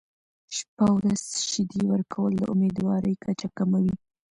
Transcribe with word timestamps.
شپه 0.57 0.83
او 0.89 0.93
ورځ 1.01 1.23
شیدې 1.49 1.81
ورکول 1.91 2.31
د 2.37 2.41
امیندوارۍ 2.53 3.13
کچه 3.25 3.47
کموي. 3.57 3.95